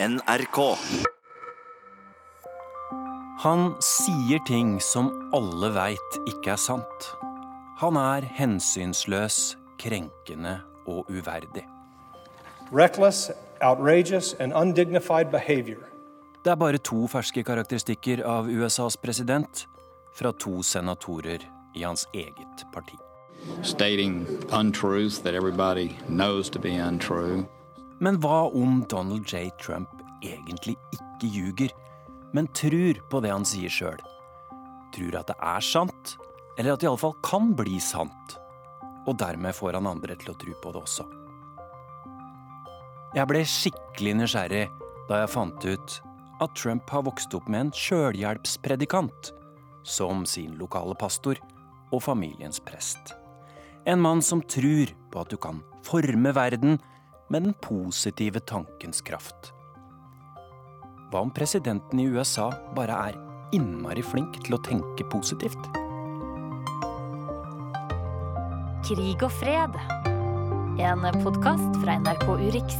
[0.00, 0.58] NRK.
[3.38, 7.08] Han sier ting som alle veit ikke er sant.
[7.80, 11.66] Han er hensynsløs, krenkende og uverdig.
[12.70, 13.30] reckless,
[13.60, 15.82] outrageous, and undignified behavior.
[16.44, 19.66] Det er bare to ferske karakteristikker av USAs president
[20.14, 21.42] fra to senatorer
[21.74, 22.94] i hans eget parti.
[23.62, 27.48] stating untruths that everybody knows to be untrue.
[27.98, 29.48] Men hva om Donald J.
[29.58, 29.90] Trump
[30.22, 31.74] egentlig ikke ljuger,
[32.34, 33.98] men tror på det han sier sjøl?
[34.94, 36.14] Tror at det er sant,
[36.58, 38.36] eller at det iallfall kan bli sant?
[39.08, 41.06] Og dermed får han andre til å tro på det også.
[43.16, 44.66] Jeg ble skikkelig nysgjerrig
[45.08, 45.94] da jeg fant ut
[46.44, 49.32] at Trump har vokst opp med en sjølhjelpspredikant
[49.88, 51.40] som sin lokale pastor
[51.88, 53.14] og familiens prest.
[53.88, 56.76] En mann som tror på at du kan forme verden
[57.28, 59.52] med den positive tankens kraft.
[61.08, 63.18] Hva om presidenten i USA bare er
[63.56, 65.68] innmari flink til å tenke positivt?
[68.88, 69.76] Krig og fred.
[70.78, 72.76] En podkast fra NRK Urix.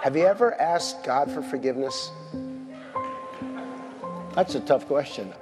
[0.00, 2.10] Have you ever asked God for forgiveness?
[4.34, 5.32] That's a tough question.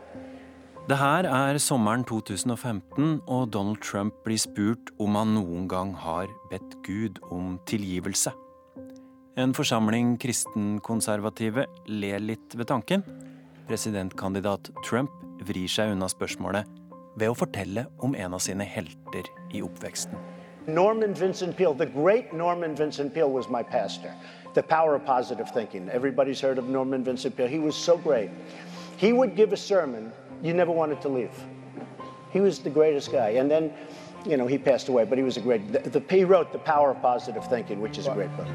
[0.88, 6.30] Det her er sommeren 2015, og Donald Trump blir spurt om han noen gang har
[6.48, 8.30] bedt Gud om tilgivelse.
[9.36, 13.04] En forsamling kristenkonservative ler litt ved tanken.
[13.68, 15.12] Presidentkandidat Trump
[15.44, 16.64] vrir seg unna spørsmålet
[17.20, 20.16] ved å fortelle om en av sine helter i oppveksten.
[20.68, 24.14] Norman Vincent Peale, the great Norman Vincent Peale was my pastor.
[24.54, 25.90] The power of positive thinking.
[25.90, 27.48] Everybody's heard of Norman Vincent Peale.
[27.48, 28.30] He was so great.
[28.96, 31.34] He would give a sermon you never wanted to leave.
[32.32, 33.38] He was the greatest guy.
[33.40, 33.72] And then,
[34.26, 35.72] you know, he passed away, but he was a great.
[35.72, 38.48] The, the, he wrote The Power of Positive Thinking, which is a great book.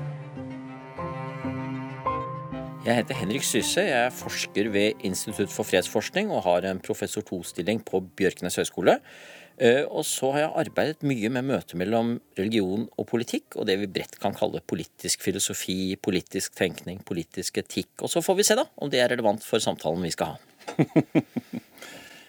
[2.84, 7.24] Jeg heter Henrik Syse, jeg er forsker ved Institutt for fredsforskning og har en professor
[7.24, 8.98] to-stilling på Bjørknes høgskole.
[9.58, 13.78] Eh, Og så har jeg arbeidet mye med møtet mellom religion og politikk, og det
[13.80, 18.02] vi bredt kan kalle politisk filosofi, politisk tenkning, politisk etikk.
[18.02, 20.38] Og så får vi se da om det er relevant for samtalen vi skal ha.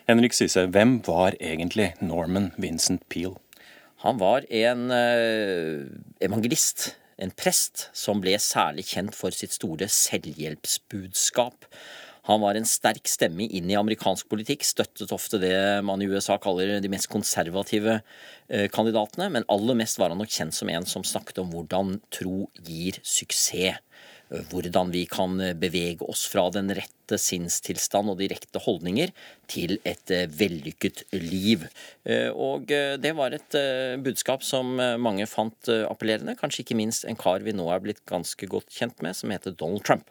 [0.04, 3.38] Henrik Syse, hvem var egentlig Norman Vincent Peel?
[4.04, 5.87] Han var en eh,
[6.20, 11.64] evangelist, en prest, som ble særlig kjent for sitt store selvhjelpsbudskap.
[12.28, 15.56] Han var en sterk stemme inn i amerikansk politikk, støttet ofte det
[15.88, 20.37] man i USA kaller de mest konservative eh, kandidatene, men aller mest var han nok
[20.37, 23.81] kjent som en som snakket om hvordan tro gir suksess.
[24.28, 29.12] Hvordan vi kan bevege oss fra den rette sinnstilstand og direkte holdninger
[29.50, 31.66] til et eh, vellykket liv.
[32.08, 33.56] Eh, Og eh, det var et
[34.02, 38.48] budskap som mange fant appellerende, kanskje ikke minst en kar vi nå er blitt ganske
[38.50, 40.08] godt kjent med, som heter Donald Trump.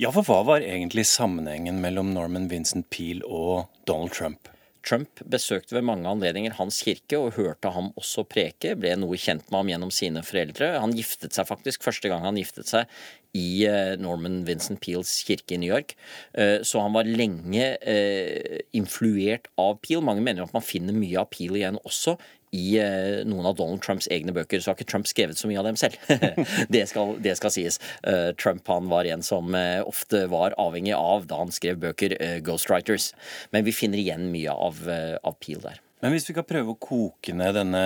[0.00, 4.48] Ja, for hva var egentlig sammenhengen mellom Norman Vincent Peel og Donald Trump?
[4.84, 9.46] Trump besøkte ved mange anledninger hans kirke og hørte ham også preke, ble noe kjent
[9.48, 10.74] med ham gjennom sine foreldre.
[10.82, 12.90] Han giftet seg faktisk første gang han giftet seg
[13.34, 15.96] i eh, Norman Vincent Peels kirke i New York.
[16.38, 20.04] Eh, Så han var lenge eh, influert av Peel.
[20.04, 22.18] Mange mener at man finner mye av Peel igjen også
[22.54, 24.62] i eh, noen av Donald Trumps egne bøker.
[24.62, 25.98] Så har ikke Trump skrevet så mye av dem selv.
[26.74, 27.80] det, skal, det skal sies.
[28.06, 32.16] Eh, Trump han var en som eh, ofte var avhengig av, da han skrev bøker,
[32.44, 33.10] ghostwriters.
[33.54, 34.80] Men vi finner igjen mye av,
[35.22, 35.80] av Peel der.
[36.04, 37.84] Men hvis vi kan prøve å koke ned denne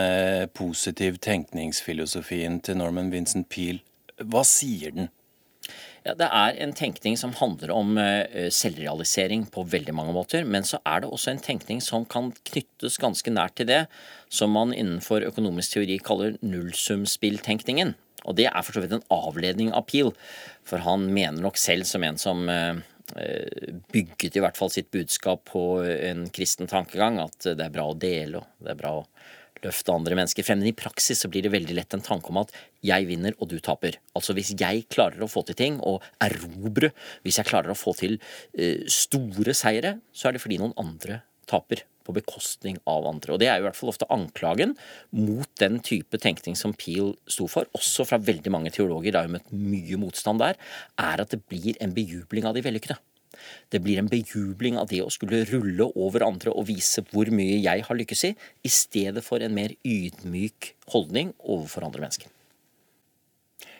[0.58, 3.78] positiv tenkningsfilosofien til Norman Vincent Peel,
[4.18, 5.12] hva sier den?
[6.06, 10.44] Ja, Det er en tenkning som handler om eh, selvrealisering på veldig mange måter.
[10.44, 13.86] Men så er det også en tenkning som kan knyttes ganske nært til det
[14.28, 17.94] som man innenfor økonomisk teori kaller nullsumspilltenkningen.
[18.28, 20.12] Og det er for så vidt en avledning av Peel,
[20.66, 22.80] for han mener nok selv som en som eh,
[23.16, 27.88] eh, bygget i hvert fall sitt budskap på en kristen tankegang, at det er bra
[27.90, 29.06] å dele og det er bra å
[29.64, 30.62] løfte andre mennesker frem.
[30.62, 32.54] Men i praksis så blir det veldig lett en tanke om at
[32.86, 33.98] jeg vinner og du taper.
[34.18, 36.92] Altså hvis jeg klarer å få til ting og erobre,
[37.26, 38.18] hvis jeg klarer å få til
[38.54, 43.34] eh, store seire, så er det fordi noen andre taper på bekostning av andre.
[43.34, 44.74] Og Det er jo i hvert fall ofte anklagen
[45.12, 49.28] mot den type tenkning som Peel sto for, også fra veldig mange teologer, det har
[49.28, 50.56] jo møtt mye motstand der,
[50.96, 52.96] er at det blir en bejubling av de vellykkede.
[53.72, 57.60] Det blir en bejubling av det å skulle rulle over andre og vise hvor mye
[57.60, 62.34] jeg har lykkes i, i stedet for en mer ydmyk holdning overfor andre mennesker.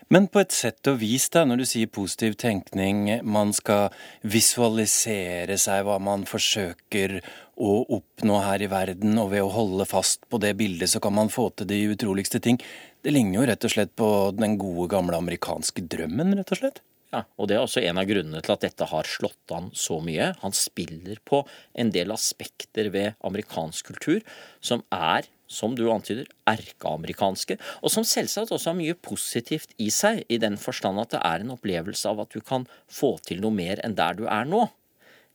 [0.08, 3.92] Men på et sett og vis, da, når du sier positiv tenkning, man skal
[4.24, 7.18] visualisere seg hva man forsøker
[7.60, 11.12] å oppnå her i verden, og ved å holde fast på det bildet, så kan
[11.12, 12.56] man få til de utroligste ting.
[13.04, 14.08] Det ligner jo rett og slett på
[14.38, 16.80] den gode, gamle amerikanske drømmen, rett og slett?
[17.08, 19.96] Ja, og Det er også en av grunnene til at dette har slått an så
[20.04, 20.34] mye.
[20.42, 21.40] Han spiller på
[21.72, 24.20] en del aspekter ved amerikansk kultur
[24.60, 30.20] som er, som du antyder, erkeamerikanske, og som selvsagt også har mye positivt i seg,
[30.28, 33.56] i den forstand at det er en opplevelse av at du kan få til noe
[33.56, 34.66] mer enn der du er nå.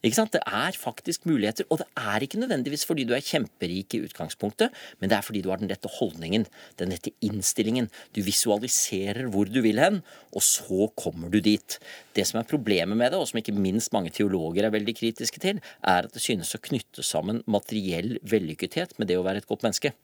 [0.03, 0.33] Ikke sant?
[0.35, 4.73] Det er faktisk muligheter, og det er ikke nødvendigvis fordi du er kjemperik i utgangspunktet,
[4.99, 6.43] men det er fordi du har den rette holdningen,
[6.79, 7.87] den rette innstillingen.
[8.11, 10.01] Du visualiserer hvor du vil hen,
[10.35, 11.77] og så kommer du dit.
[12.17, 15.39] Det som er problemet med det, og som ikke minst mange teologer er veldig kritiske
[15.39, 19.47] til, er at det synes å knytte sammen materiell vellykkethet med det å være et
[19.47, 19.95] godt menneske.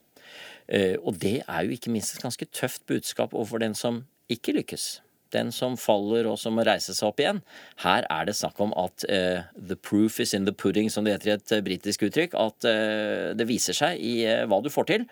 [0.71, 4.55] Eh, og det er jo ikke minst et ganske tøft budskap overfor den som ikke
[4.55, 5.01] lykkes
[5.35, 7.41] den som faller og som må reise seg opp igjen.
[7.83, 11.15] Her er det snakk om at uh, the proof is in the pudding, som det
[11.17, 12.37] heter i et uh, britisk uttrykk.
[12.39, 14.13] At uh, det viser seg i
[14.49, 15.05] hva du får til,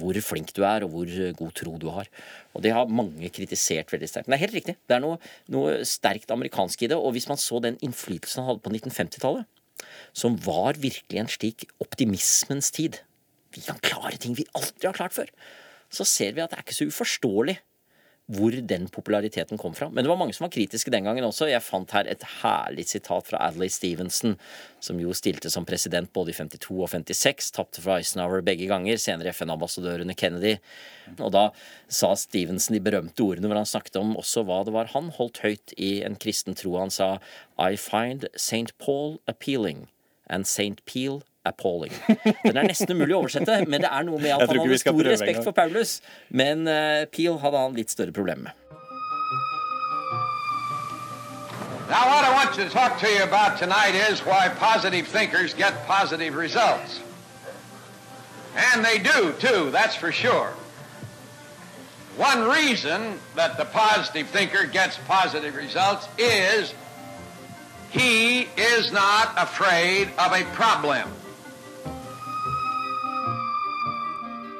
[0.00, 2.08] hvor flink du er og hvor god tro du har.
[2.56, 4.30] Og det har mange kritisert veldig sterkt.
[4.30, 4.76] Det er helt riktig.
[4.88, 5.18] Det er noe,
[5.52, 6.98] noe sterkt amerikansk i det.
[6.98, 9.48] Og hvis man så den innflytelsen han hadde på 1950-tallet,
[10.16, 12.98] som var virkelig en slik optimismens tid
[13.54, 15.30] Vi kan klare ting vi aldri har klart før.
[15.90, 17.56] Så ser vi at det er ikke så uforståelig
[18.30, 19.88] hvor den populariteten kom fra.
[19.90, 21.48] Men det var mange som var kritiske den gangen også.
[21.50, 24.36] Jeg fant her et herlig sitat fra Adley Stevenson,
[24.82, 29.00] som jo stilte som president både i 52 og 56, tapte for Eisenhower begge ganger,
[29.02, 30.56] senere FN-ambassadør under Kennedy.
[31.18, 31.48] Og da
[31.90, 35.42] sa Stevenson de berømte ordene hvor han snakket om også hva det var han holdt
[35.42, 36.76] høyt i en kristen tro.
[36.78, 37.16] Han sa
[37.58, 38.76] I find St.
[38.78, 39.88] Paul appealing
[40.30, 40.78] and St.
[40.86, 41.92] Peel appalling.
[42.44, 45.04] Den er nesten umulig å oversette, men det er noe med at han hadde stor
[45.08, 46.00] respekt for Paulus.
[46.28, 48.56] Men uh, Peel hadde han litt større problemer med.
[51.90, 55.86] Now, what I want to talk to you about tonight is why positive thinkers get
[55.86, 57.00] positive results.
[58.54, 60.52] And they do, too, that's for sure.
[62.16, 66.74] One reason that the positive thinker gets positive results is
[67.90, 71.08] he is not afraid of a problem.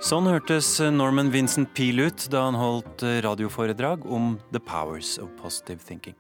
[0.00, 5.85] Sånn hørtes Norman Vincent Peel ut da han holdt radioforedrag om The Powers of Positive
[5.85, 6.14] Thinking.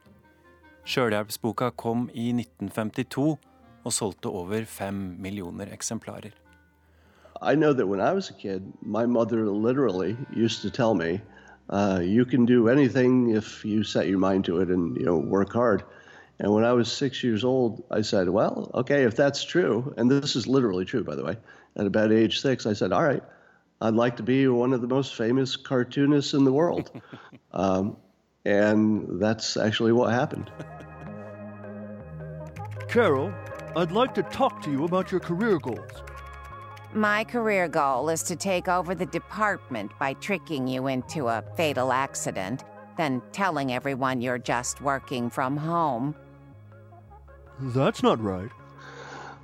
[0.84, 6.34] Sjølhjelpsboka kom i 1952 og solgte over fem millioner eksemplarer.
[7.40, 11.22] I know that when I was a kid, my mother literally used to tell me,
[11.70, 15.16] uh, "You can do anything if you set your mind to it and you know
[15.16, 15.82] work hard."
[16.38, 20.10] And when I was six years old, I said, "Well, okay, if that's true, and
[20.10, 21.38] this is literally true, by the way."
[21.76, 23.22] At about age six, I said, "All right."
[23.80, 26.90] I'd like to be one of the most famous cartoonists in the world.
[27.52, 27.96] um,
[28.44, 30.50] and that's actually what happened.
[32.88, 33.32] Carol,
[33.76, 35.90] I'd like to talk to you about your career goals.
[36.92, 41.92] My career goal is to take over the department by tricking you into a fatal
[41.92, 42.64] accident,
[42.96, 46.16] then telling everyone you're just working from home.
[47.60, 48.50] That's not right.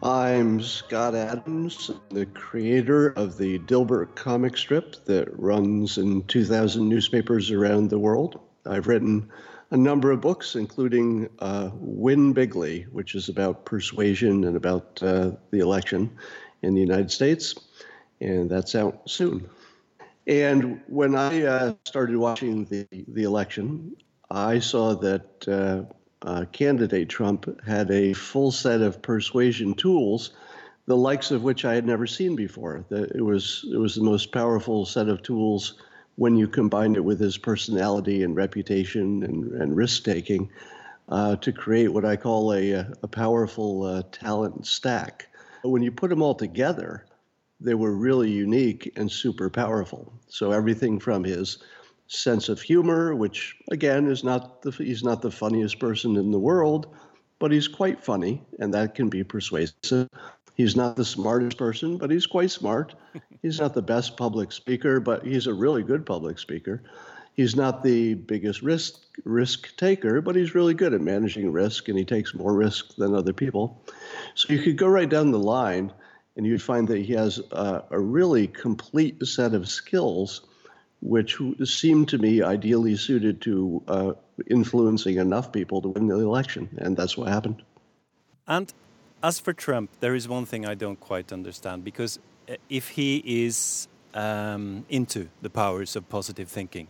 [0.03, 7.51] I'm Scott Adams, the creator of the Dilbert comic strip that runs in 2,000 newspapers
[7.51, 8.39] around the world.
[8.67, 9.31] I've written
[9.71, 15.33] a number of books, including uh, Win Bigly, which is about persuasion and about uh,
[15.51, 16.11] the election
[16.63, 17.55] in the United States,
[18.21, 19.49] and that's out soon.
[20.27, 23.97] And when I uh, started watching the, the election,
[24.31, 25.89] I saw that
[26.23, 30.31] uh, uh, candidate Trump had a full set of persuasion tools,
[30.87, 32.85] the likes of which I had never seen before.
[32.91, 35.75] it was it was the most powerful set of tools
[36.17, 40.51] when you combined it with his personality and reputation and, and risk taking
[41.09, 45.29] uh, to create what I call a, a powerful uh, talent stack.
[45.63, 47.07] When you put them all together,
[47.61, 50.13] they were really unique and super powerful.
[50.29, 51.59] So everything from his
[52.09, 56.39] sense of humor, which again is not the he's not the funniest person in the
[56.39, 56.95] world,
[57.39, 60.09] but he's quite funny, and that can be persuasive.
[60.55, 62.95] He's not the smartest person, but he's quite smart.
[63.43, 66.83] He's not the best public speaker, but he's a really good public speaker.
[67.35, 68.95] He's not the biggest risk
[69.25, 73.15] risk taker, but he's really good at managing risk, and he takes more risk than
[73.15, 73.85] other people.
[74.35, 75.93] So you could go right down the line,
[76.37, 80.41] and you'd find that he has a, a really complete set of skills
[81.15, 81.31] which
[81.65, 83.53] seemed to me ideally suited to
[83.89, 84.13] uh,
[84.51, 86.69] influencing enough people to win the election.
[86.83, 87.63] And that's what happened.
[88.47, 88.73] And
[89.23, 93.11] as for Trump, there is one thing I don't quite understand because uh, if he
[93.47, 96.89] is um, into the powers of positive thinking,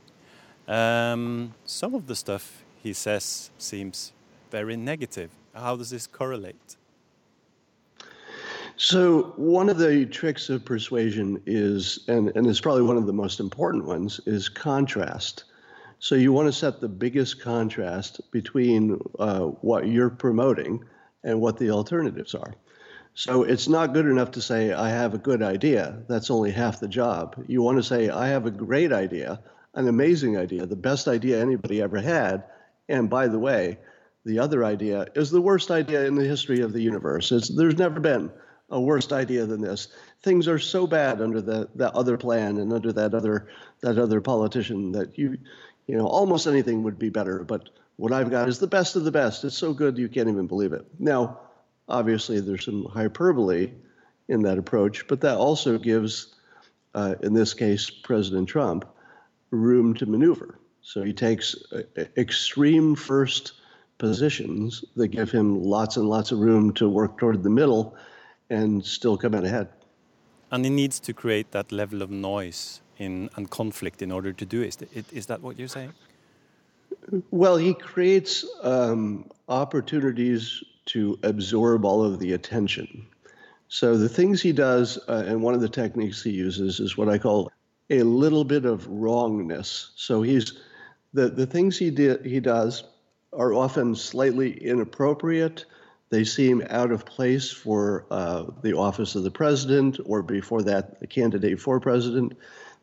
[0.69, 2.45] Um, some of the stuff
[2.83, 4.13] he says seems
[4.51, 5.29] very negative.
[5.55, 6.77] How does this correlate?
[8.78, 13.12] So one of the tricks of persuasion is, and, and it's probably one of the
[13.12, 15.45] most important ones, is contrast.
[15.99, 20.85] So you want to set the biggest contrast between uh, what you're promoting
[21.25, 22.54] and what the alternatives are.
[23.14, 26.02] So it's not good enough to say, I have a good idea.
[26.06, 27.42] That's only half the job.
[27.49, 29.40] You want to say, I have a great idea,
[29.75, 32.45] an amazing idea, the best idea anybody ever had.
[32.90, 33.78] And by the way,
[34.26, 37.33] the other idea is the worst idea in the history of the universe.
[37.33, 38.30] It's, there's never been
[38.71, 39.89] a worse idea than this.
[40.23, 43.49] Things are so bad under the, that other plan and under that other
[43.81, 45.39] that other politician that you
[45.87, 47.45] you know almost anything would be better.
[47.45, 49.45] But what I've got is the best of the best.
[49.45, 50.85] It's so good you can't even believe it.
[50.99, 51.39] Now,
[51.89, 53.71] obviously, there's some hyperbole
[54.29, 56.35] in that approach, but that also gives,
[56.95, 58.85] uh, in this case, President Trump,
[59.51, 60.59] room to maneuver.
[60.83, 61.83] So he takes uh,
[62.17, 63.53] extreme first
[63.99, 67.97] positions that give him lots and lots of room to work toward the middle
[68.50, 69.69] and still come out ahead.
[70.50, 74.47] And he needs to create that level of noise in, and conflict in order to
[74.47, 74.76] do it.
[75.12, 75.93] Is that what you're saying?
[77.31, 83.07] Well, he creates um, opportunities to absorb all of the attention.
[83.69, 87.09] So the things he does, uh, and one of the techniques he uses is what
[87.09, 87.50] I call
[87.91, 89.91] a little bit of wrongness.
[89.97, 90.53] So he's
[91.12, 92.85] the the things he did he does
[93.33, 95.65] are often slightly inappropriate
[96.09, 101.01] they seem out of place for uh, the office of the president or before that,
[101.01, 102.37] the candidate for president.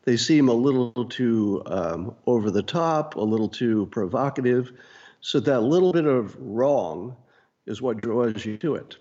[0.04, 4.72] They seem a little too um, over the top, a little too provocative.
[5.20, 7.16] So that little bit of wrong
[7.66, 8.96] is what draws you to it.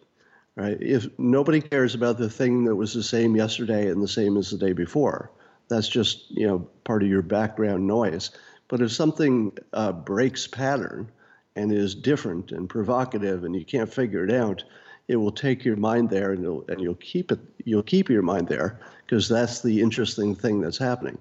[0.55, 0.77] Right?
[0.79, 4.51] If nobody cares about the thing that was the same yesterday and the same as
[4.51, 5.31] the day before,
[5.67, 8.31] that's just you know part of your background noise.
[8.67, 11.11] But if something uh, breaks pattern,
[11.55, 14.63] and is different and provocative and you can't figure it out,
[15.07, 18.21] it will take your mind there and you'll, and you'll keep it you'll keep your
[18.21, 21.17] mind there because that's the interesting thing that's happening.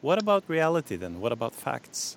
[0.00, 1.20] What about reality then?
[1.20, 2.16] What about facts?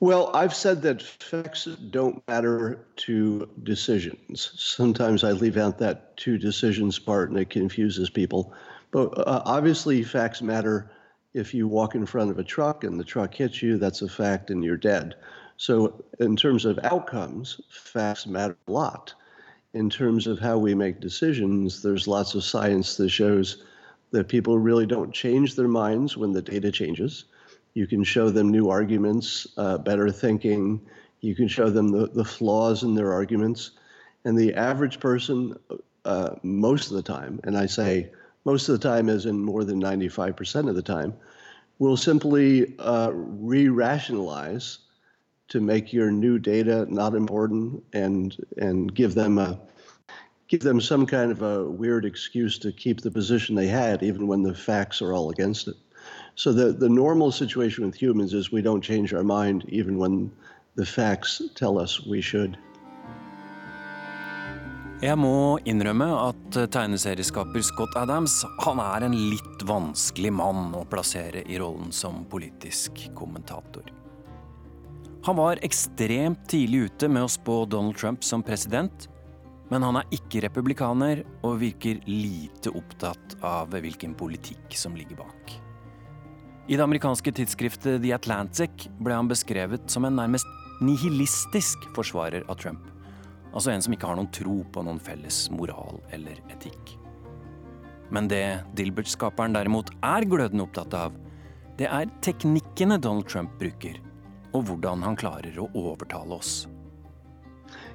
[0.00, 4.52] well, I've said that facts don't matter to decisions.
[4.56, 8.52] Sometimes I leave out that to decisions part and it confuses people.
[8.90, 10.90] But uh, obviously, facts matter
[11.34, 14.08] if you walk in front of a truck and the truck hits you, that's a
[14.08, 15.14] fact and you're dead.
[15.56, 19.14] So, in terms of outcomes, facts matter a lot.
[19.74, 23.62] In terms of how we make decisions, there's lots of science that shows
[24.10, 27.24] that people really don't change their minds when the data changes.
[27.74, 30.80] You can show them new arguments, uh, better thinking.
[31.20, 33.70] You can show them the, the flaws in their arguments.
[34.24, 35.58] And the average person,
[36.04, 38.10] uh, most of the time, and I say
[38.44, 41.14] most of the time, as in more than 95% of the time,
[41.78, 44.78] will simply uh, re rationalize
[45.48, 49.58] to make your new data not important and, and give them a
[50.48, 54.26] give them some kind of a weird excuse to keep the position they had, even
[54.26, 55.76] when the facts are all against it.
[56.34, 60.30] So the, the normal situation with humans is we don't change our mind even when
[60.74, 62.58] the facts tell us we should.
[65.02, 71.42] Jeg må innrømme at tegneserieskaper Scott Adams han er en litt vanskelig mann å plassere
[71.42, 73.88] i rollen som politisk kommentator.
[75.26, 79.08] Han var ekstremt tidlig ute med å spå Donald Trump som president,
[79.74, 85.58] men han er ikke republikaner og virker lite opptatt av hvilken politikk som ligger bak.
[86.70, 90.46] I det amerikanske tidsskriftet The Atlantic ble han beskrevet som en nærmest
[90.78, 92.91] nihilistisk forsvarer av Trump.
[93.52, 96.96] Altså en som ikke har noen tro på noen felles moral eller etikk.
[98.12, 101.14] Men det Dilbert-skaperen derimot er glødende opptatt av,
[101.80, 103.96] det er teknikkene Donald Trump bruker,
[104.52, 106.66] og hvordan han klarer å overtale oss.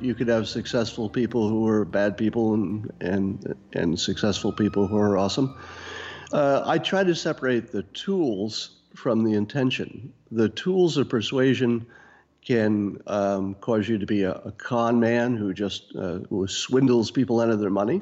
[0.02, 4.98] You could have successful people who are bad people and, and, and successful people who
[4.98, 5.56] are awesome.
[6.34, 10.12] Uh, I try to separate the tools from the intention.
[10.32, 11.86] The tools of persuasion
[12.48, 17.12] can um, cause you to be a, a con man who just uh, who swindles
[17.12, 18.02] people out of their money,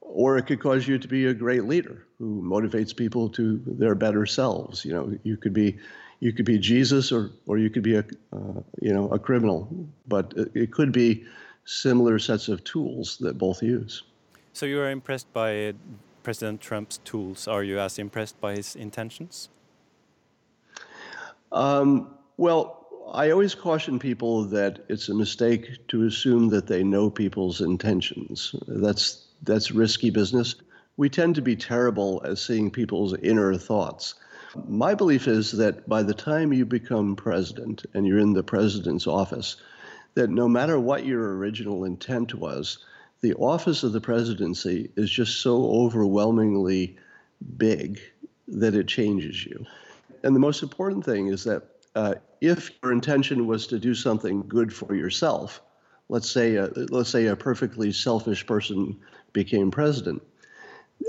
[0.00, 3.94] or it could cause you to be a great leader who motivates people to their
[3.94, 4.82] better selves.
[4.82, 5.78] You know, you could be
[6.20, 9.68] you could be Jesus, or or you could be a uh, you know a criminal,
[10.08, 11.26] but it, it could be
[11.66, 14.04] similar sets of tools that both use.
[14.54, 15.74] So you are impressed by
[16.22, 17.46] President Trump's tools.
[17.46, 19.50] Are you as impressed by his intentions?
[21.52, 22.79] Um, well,
[23.12, 28.54] I always caution people that it's a mistake to assume that they know people's intentions.
[28.68, 30.54] That's that's risky business.
[30.96, 34.14] We tend to be terrible at seeing people's inner thoughts.
[34.68, 39.08] My belief is that by the time you become president and you're in the president's
[39.08, 39.56] office,
[40.14, 42.78] that no matter what your original intent was,
[43.22, 46.96] the office of the presidency is just so overwhelmingly
[47.56, 48.00] big
[48.46, 49.66] that it changes you.
[50.22, 54.44] And the most important thing is that uh, if your intention was to do something
[54.48, 55.60] good for yourself,
[56.08, 58.98] let's say a, let's say a perfectly selfish person
[59.32, 60.22] became president,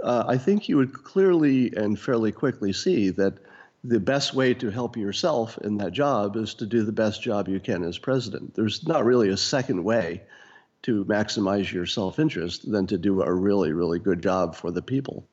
[0.03, 3.37] uh, I think you would clearly and fairly quickly see that
[3.83, 7.47] the best way to help yourself in that job is to do the best job
[7.47, 8.53] you can as president.
[8.53, 10.21] There's not really a second way
[10.83, 14.81] to maximize your self interest than to do a really, really good job for the
[14.81, 15.25] people.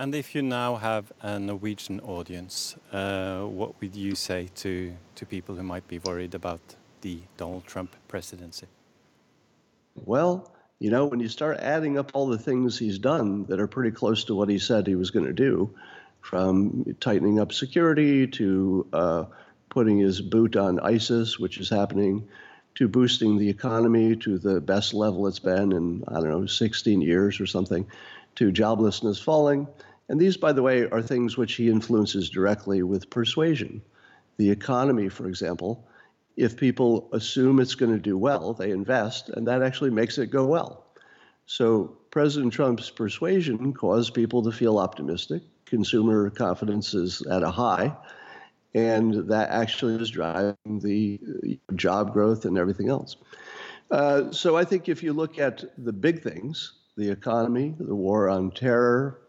[0.00, 5.26] And if you now have a Norwegian audience, uh, what would you say to, to
[5.26, 6.60] people who might be worried about
[7.02, 8.66] the Donald Trump presidency?
[10.06, 13.66] Well, you know, when you start adding up all the things he's done that are
[13.66, 15.70] pretty close to what he said he was going to do,
[16.22, 19.24] from tightening up security to uh,
[19.68, 22.26] putting his boot on ISIS, which is happening,
[22.76, 27.02] to boosting the economy to the best level it's been in, I don't know, 16
[27.02, 27.86] years or something,
[28.36, 29.68] to joblessness falling.
[30.10, 33.80] And these, by the way, are things which he influences directly with persuasion.
[34.38, 35.86] The economy, for example,
[36.36, 40.26] if people assume it's going to do well, they invest, and that actually makes it
[40.26, 40.84] go well.
[41.46, 45.42] So President Trump's persuasion caused people to feel optimistic.
[45.64, 47.96] Consumer confidence is at a high,
[48.74, 51.20] and that actually is driving the
[51.76, 53.16] job growth and everything else.
[53.92, 58.28] Uh, so I think if you look at the big things, the economy, the war
[58.28, 59.20] on terror,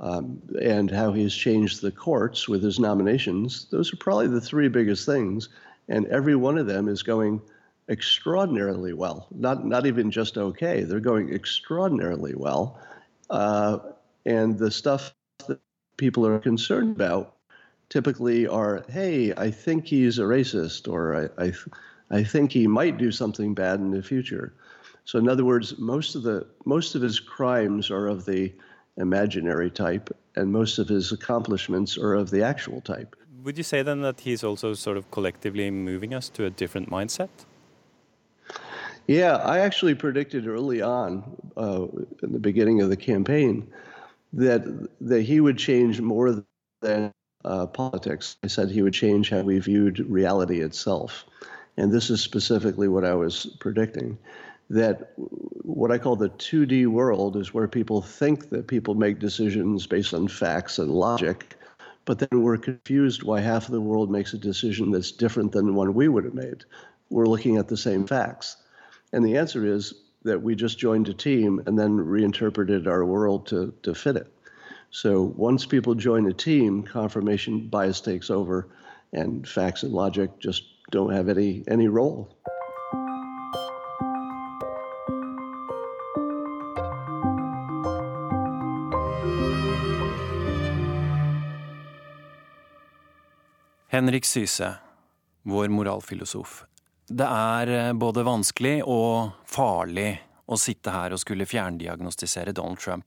[0.00, 4.40] um, and how he has changed the courts with his nominations, those are probably the
[4.40, 5.48] three biggest things
[5.88, 7.40] and every one of them is going
[7.88, 9.26] extraordinarily well.
[9.30, 12.80] Not not even just okay; they're going extraordinarily well.
[13.30, 13.78] Uh,
[14.24, 15.14] and the stuff
[15.46, 15.60] that
[15.96, 17.36] people are concerned about
[17.88, 21.52] typically are, "Hey, I think he's a racist," or "I I,
[22.10, 24.54] I think he might do something bad in the future."
[25.04, 28.52] So, in other words, most of the most of his crimes are of the
[28.96, 33.80] imaginary type, and most of his accomplishments are of the actual type would you say
[33.80, 37.28] then that he's also sort of collectively moving us to a different mindset?
[39.06, 41.22] Yeah, I actually predicted early on
[41.56, 41.86] uh,
[42.24, 43.72] in the beginning of the campaign
[44.32, 44.62] that
[45.00, 46.42] that he would change more
[46.82, 47.12] than
[47.44, 48.36] uh, politics.
[48.42, 51.24] I said he would change how we viewed reality itself,
[51.76, 54.18] and this is specifically what I was predicting.
[54.68, 59.86] That what I call the 2D world is where people think that people make decisions
[59.86, 61.56] based on facts and logic,
[62.04, 65.66] but then we're confused why half of the world makes a decision that's different than
[65.66, 66.64] the one we would have made.
[67.10, 68.56] We're looking at the same facts.
[69.12, 73.46] And the answer is that we just joined a team and then reinterpreted our world
[73.48, 74.32] to, to fit it.
[74.90, 78.68] So once people join a team, confirmation bias takes over,
[79.12, 82.36] and facts and logic just don't have any, any role.
[93.96, 94.74] Henrik Syse,
[95.42, 96.66] vår moralfilosof.
[97.08, 100.10] Det er eh, både vanskelig og farlig
[100.52, 103.06] å sitte her og skulle fjerndiagnostisere Donald Trump.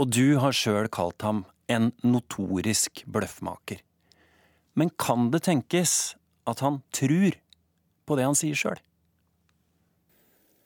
[0.00, 3.82] Og du har sjøl kalt ham en notorisk bløffmaker.
[4.80, 6.14] Men kan det tenkes
[6.48, 7.36] at han tror
[8.08, 8.80] på det han sier sjøl?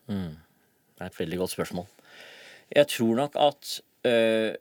[0.07, 0.37] Mm.
[0.39, 1.89] Det er et veldig godt spørsmål.
[2.77, 3.73] Jeg tror nok at
[4.07, 4.55] øh,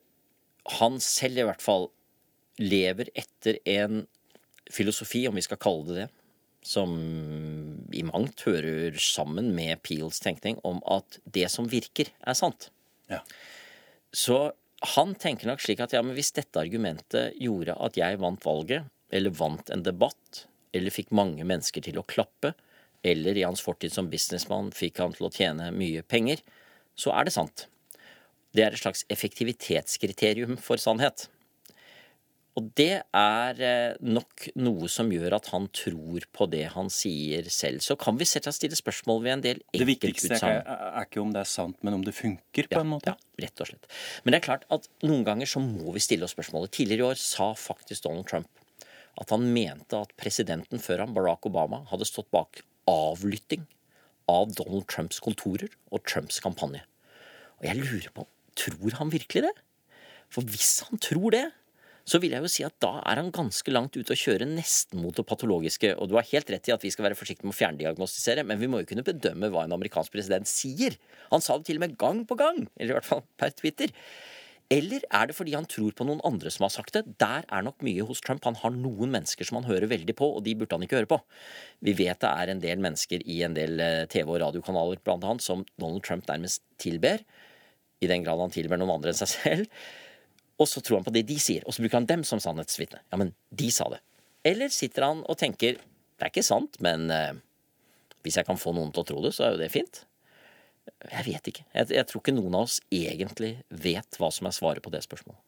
[0.80, 1.92] han selv i hvert fall
[2.58, 4.08] lever etter en
[4.74, 6.10] filosofi, om vi skal kalle det det,
[6.62, 6.92] som
[7.94, 12.70] i mangt hører sammen med Peels tenkning om at det som virker, er sant.
[13.10, 13.24] Ja.
[14.14, 14.52] Så
[14.96, 18.90] han tenker nok slik at ja, men hvis dette argumentet gjorde at jeg vant valget,
[19.12, 22.54] eller vant en debatt, eller fikk mange mennesker til å klappe,
[23.04, 26.42] eller i hans fortid som businessmann fikk han til å tjene mye penger,
[26.96, 27.66] så er det sant.
[28.54, 31.28] Det er et slags effektivitetskriterium for sannhet.
[32.62, 37.48] Og det er eh, nok noe som gjør at han tror på det han sier
[37.50, 37.82] selv.
[37.82, 39.82] Så kan vi oss stille spørsmål ved en del enkeltutsagn.
[39.82, 42.84] Det viktigste er, er, ikke om det er sant, men om det funker, på ja,
[42.84, 43.16] en måte?
[43.16, 43.90] Ja, rett og slett.
[44.22, 46.74] Men det er klart at noen ganger så må vi stille oss spørsmålet.
[46.78, 48.50] Tidligere i år sa faktisk Donald Trump
[49.20, 53.66] at han mente at presidenten før ham, Barack Obama, hadde stått bak avlytting
[54.32, 56.84] av Donald Trumps kontorer og Trumps kampanje.
[57.60, 59.56] Og jeg lurer på, tror han virkelig det?
[60.32, 61.44] For hvis han tror det,
[62.08, 65.02] så vil jeg jo si at da er han ganske langt ute å kjøre nesten
[65.04, 65.94] mot det patologiske.
[66.02, 68.62] Og du har helt rett i at vi skal være forsiktige med å fjerndiagnostisere, men
[68.62, 70.98] vi må jo kunne bedømme hva en amerikansk president sier.
[71.32, 73.94] Han sa det til og med gang på gang, eller i hvert fall per Twitter.
[74.72, 77.04] Eller er det fordi han tror på noen andre som har sagt det?
[77.20, 78.46] Der er nok mye hos Trump.
[78.48, 81.10] Han har noen mennesker som han hører veldig på, og de burde han ikke høre
[81.12, 81.20] på.
[81.84, 85.28] Vi vet det er en del mennesker i en del eh, TV- og radiokanaler blant
[85.28, 87.20] annet, som Donald Trump nærmest tilber.
[88.02, 89.68] I den grad han tilber noen andre enn seg selv.
[90.62, 93.02] Og så tror han på det de sier, og så bruker han dem som sannhetsvitne.
[93.10, 94.02] Ja, men de sa det.
[94.46, 95.80] Eller sitter han og tenker
[96.22, 97.34] det er ikke sant, men eh,
[98.22, 100.04] hvis jeg kan få noen til å tro det, så er jo det fint.
[101.10, 101.64] Jeg vet ikke.
[101.74, 105.02] Jeg, jeg, tror ikke noen av oss egentlig vet hva som er svaret på det
[105.06, 105.42] spørsmålet.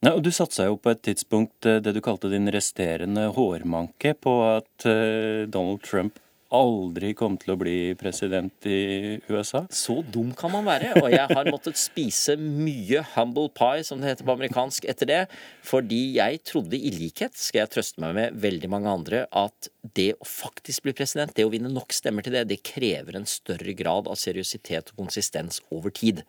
[0.00, 4.16] Nei, og Du satsa jo på et tidspunkt eh, det du kalte din resterende hårmanke
[4.18, 6.18] på at uh, Donald Trump
[6.54, 9.62] aldri kom til å bli president i USA?
[9.72, 10.92] Så dum kan man være.
[11.00, 15.20] Og jeg har måttet spise mye humble pie, som det heter på amerikansk, etter det.
[15.66, 20.12] Fordi jeg trodde, i likhet, skal jeg trøste meg med veldig mange andre, at det
[20.18, 23.74] å faktisk bli president, det å vinne nok stemmer til det, det krever en større
[23.78, 26.24] grad av seriøsitet og konsistens over tid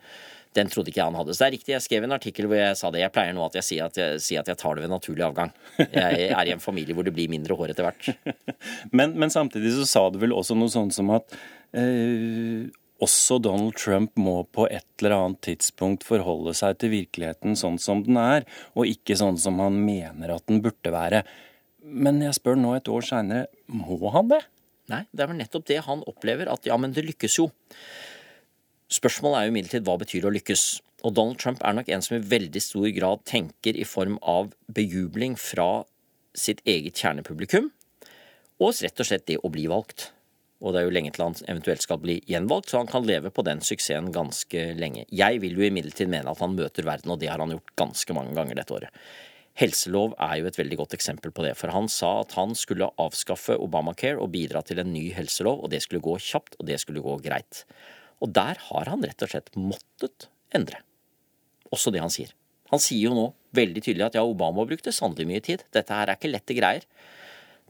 [0.58, 1.34] den trodde ikke han hadde.
[1.34, 3.04] Så det er riktig, jeg skrev en artikkel hvor jeg sa det.
[3.04, 5.24] Jeg pleier nå at jeg sier at jeg, sier at jeg tar det ved naturlig
[5.28, 5.54] avgang.
[5.80, 8.12] Jeg er i en familie hvor det blir mindre hår etter hvert.
[8.98, 11.38] men, men, samtidig så sa du vel også noe sånt som at
[11.78, 12.68] eh,
[13.02, 18.04] også Donald Trump må på et eller annet tidspunkt forholde seg til virkeligheten sånn som
[18.06, 21.24] den er, og ikke sånn som han mener at den burde være.
[21.82, 24.44] Men jeg spør nå et år seinere, må han det?
[24.92, 27.48] Nei, det er vel nettopp det han opplever, at ja, men det lykkes jo.
[28.92, 30.64] Spørsmålet er jo imidlertid hva betyr å lykkes.
[31.08, 34.52] Og Donald Trump er nok en som i veldig stor grad tenker i form av
[34.68, 35.86] bejubling fra
[36.38, 37.72] sitt eget kjernepublikum,
[38.62, 40.12] og rett og slett det å bli valgt.
[40.62, 43.32] Og det er jo lenge til han eventuelt skal bli gjenvalgt, så han kan leve
[43.34, 45.08] på den suksessen ganske lenge.
[45.10, 48.16] Jeg vil jo imidlertid mene at han møter verden, og det har han gjort ganske
[48.16, 49.02] mange ganger dette året.
[49.58, 52.92] Helselov er jo et veldig godt eksempel på det, for han sa at han skulle
[53.02, 56.78] avskaffe Obamacare og bidra til en ny helselov, og det skulle gå kjapt, og det
[56.84, 57.66] skulle gå greit.
[58.22, 60.84] Og der har han rett og slett måttet endre.
[61.74, 62.34] Også det han sier.
[62.72, 65.66] Han sier jo nå veldig tydelig at ja, Obama brukte sannelig mye tid.
[65.76, 66.86] Dette her er ikke lette greier.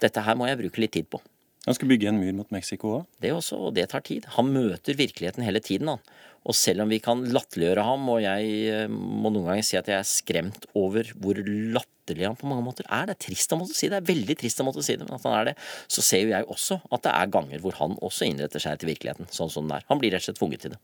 [0.02, 1.22] Dette her må jeg bruke litt tid på.
[1.68, 3.10] Han skal bygge en mur mot Mexico òg?
[3.22, 4.26] Det også, og det tar tid.
[4.38, 6.02] Han møter virkeligheten hele tiden, han.
[6.50, 9.90] Og selv om vi kan latterliggjøre ham, og jeg eh, må noen ganger si at
[9.92, 13.60] jeg er skremt over hvor latterlig han på mange måter er, det er trist å
[13.62, 15.52] måtte si det, det er veldig trist å måtte si det, men at han er
[15.52, 18.82] det, så ser jo jeg også at det er ganger hvor han også innretter seg
[18.82, 19.86] til virkeligheten sånn som den er.
[19.92, 20.82] Han blir rett og slett tvunget til det.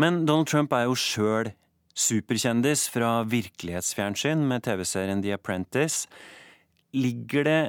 [0.00, 1.54] Men Donald Trump er jo sjøl
[1.94, 6.10] superkjendis fra virkelighetsfjernsyn med TV-serien The Apprentice.
[6.92, 7.60] Ligger det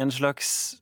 [0.00, 0.81] en slags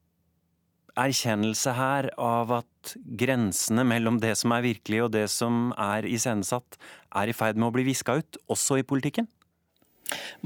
[1.00, 6.78] erkjennelse her av at grensene mellom det som er virkelig og det som er iscenesatt,
[7.16, 9.28] er i ferd med å bli viska ut, også i politikken?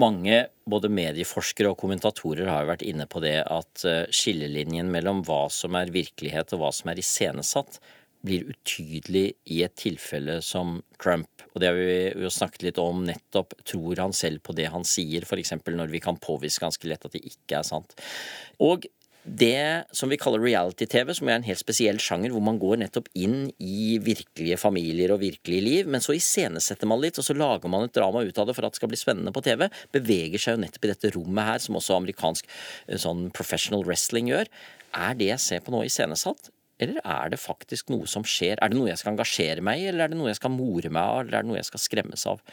[0.00, 5.22] Mange, både medieforskere og kommentatorer, har jo vært inne på det at eh, skillelinjen mellom
[5.24, 7.78] hva som er virkelighet og hva som er iscenesatt,
[8.24, 11.44] blir utydelig i et tilfelle som Trump.
[11.52, 13.52] Og det har vi jo snakket litt om nettopp.
[13.68, 15.52] Tror han selv på det han sier, f.eks.
[15.68, 17.92] når vi kan påvise ganske lett at det ikke er sant.
[18.64, 18.88] Og
[19.24, 23.06] det som vi kaller reality-TV, som er en helt spesiell sjanger, hvor man går nettopp
[23.16, 27.72] inn i virkelige familier og virkelige liv, men så iscenesetter man litt, og så lager
[27.72, 30.42] man et drama ut av det for at det skal bli spennende på TV, beveger
[30.42, 34.50] seg jo nettopp i dette rommet her, som også amerikansk eh, sånn professional wrestling gjør.
[34.94, 36.52] Er det jeg ser på nå iscenesatt?
[36.84, 38.58] Eller er det faktisk noe som skjer?
[38.58, 40.90] Er det noe jeg skal engasjere meg i, eller er det noe jeg skal more
[40.92, 42.44] meg av, eller er det noe jeg skal skremmes av?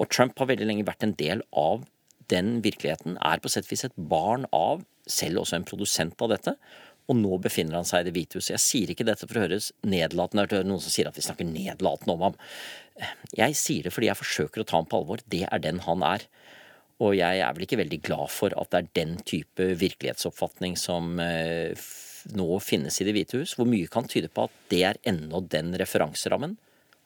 [0.00, 1.86] Og Trump har veldig lenge vært en del av
[2.32, 6.32] den virkeligheten, er på sett og vis et barn av selv også en produsent av
[6.34, 6.56] dette.
[7.06, 8.56] Og nå befinner han seg i Det hvite huset.
[8.56, 10.56] Jeg sier ikke dette for å høres nedlatende ut.
[10.66, 12.40] Noen som sier at vi snakker nedlatende om ham.
[13.36, 15.22] Jeg sier det fordi jeg forsøker å ta ham på alvor.
[15.30, 16.26] Det er den han er.
[17.04, 21.20] Og jeg er vel ikke veldig glad for at det er den type virkelighetsoppfatning som
[21.22, 21.76] eh,
[22.34, 25.44] nå finnes i Det hvite hus, hvor mye kan tyde på at det er ennå
[25.52, 26.56] den referanserammen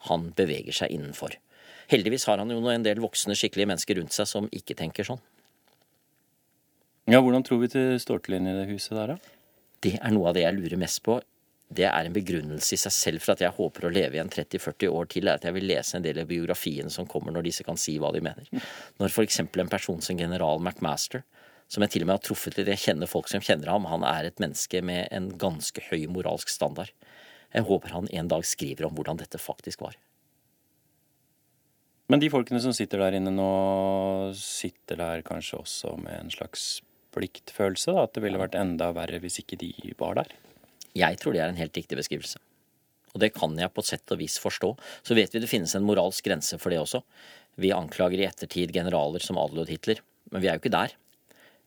[0.07, 1.35] han beveger seg innenfor.
[1.91, 5.19] Heldigvis har han jo en del voksne, skikkelige mennesker rundt seg som ikke tenker sånn.
[7.11, 9.37] Ja, Hvordan tror vi det står til inne i det huset der, da?
[9.83, 11.17] Det er noe av det jeg lurer mest på.
[11.67, 14.91] Det er en begrunnelse i seg selv for at jeg håper å leve igjen 30-40
[14.95, 17.65] år til, er at jeg vil lese en del av biografiene som kommer når disse
[17.67, 18.47] kan si hva de mener.
[19.01, 19.41] Når f.eks.
[19.43, 21.25] en person som general McMaster,
[21.71, 24.05] som jeg til og med har truffet litt, jeg kjenner folk som kjenner ham, han
[24.07, 26.93] er et menneske med en ganske høy moralsk standard.
[27.51, 29.99] Jeg håper han en dag skriver om hvordan dette faktisk var.
[32.07, 33.51] Men de folkene som sitter der inne nå,
[34.35, 36.79] sitter der kanskje også med en slags
[37.15, 37.93] pliktfølelse?
[37.95, 40.31] da, At det ville vært enda verre hvis ikke de var der?
[40.97, 42.41] Jeg tror det er en helt riktig beskrivelse.
[43.11, 44.71] Og det kan jeg på et sett og vis forstå.
[45.03, 47.03] Så vet vi det finnes en moralsk grense for det også.
[47.59, 49.99] Vi anklager i ettertid generaler som Adolf Hitler,
[50.31, 50.95] men vi er jo ikke der.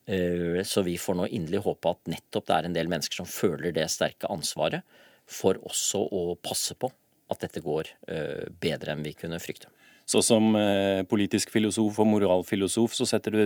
[0.05, 3.29] Eh, så vi får nå inderlig håpe at nettopp det er en del mennesker som
[3.29, 4.85] føler det sterke ansvaret
[5.25, 6.91] for også å passe på
[7.33, 9.71] at dette går eh, bedre enn vi kunne frykte.
[10.05, 13.39] Så som eh, politisk filosof og moralfilosof så setter du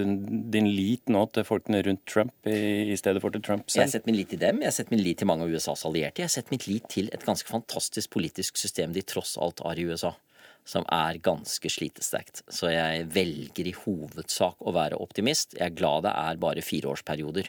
[0.51, 3.85] din lit nå til folkene rundt Trump i, stedet for til Trump selv?
[3.85, 6.25] Jeg setter min lit til dem, jeg setter min lit til mange av USAs allierte.
[6.25, 9.87] Jeg setter mitt lit til et ganske fantastisk politisk system de tross alt har i
[9.87, 10.11] USA.
[10.67, 12.43] Som er ganske slitesterkt.
[12.51, 15.55] Så jeg velger i hovedsak å være optimist.
[15.55, 17.47] Jeg er glad det er bare fireårsperioder.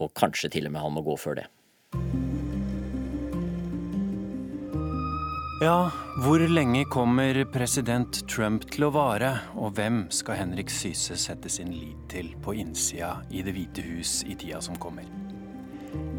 [0.00, 1.50] Og kanskje til og med han må gå før det.
[5.56, 5.90] Ja,
[6.20, 11.70] hvor lenge kommer president Trump til å vare, og hvem skal Henrik Syse sette sin
[11.72, 15.06] lit til på innsida i Det hvite hus i tida som kommer?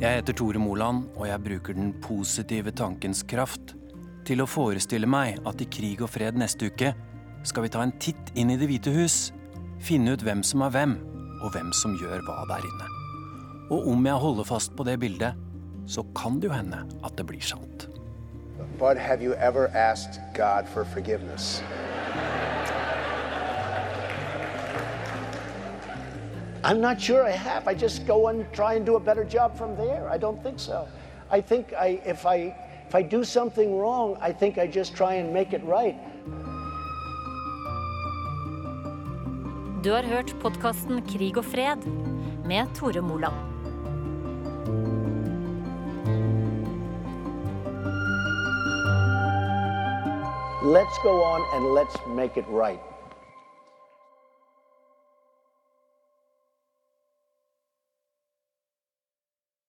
[0.02, 3.76] Jeg heter Tore Moland, og jeg bruker den positive tankens kraft
[4.26, 6.96] til å forestille meg at i Krig og fred neste uke
[7.46, 9.20] skal vi ta en titt inn i Det hvite hus,
[9.78, 10.96] finne ut hvem som er hvem,
[11.44, 12.90] og hvem som gjør hva der inne.
[13.70, 15.38] Og om jeg holder fast på det bildet,
[15.86, 17.87] så kan det jo hende at det blir sant.
[18.80, 21.62] But have you ever asked God for forgiveness?
[26.64, 27.68] I'm not sure I have.
[27.68, 30.10] I just go and try and do a better job from there.
[30.10, 30.88] I don't think so.
[31.32, 32.56] I think I, if I
[32.88, 35.96] if I do something wrong, I think I just try and make it right.
[39.84, 41.84] Du har hørt podkasten Krig og fred
[42.48, 43.57] med Tore Moland.
[50.68, 52.82] Let's go on and let's make it right.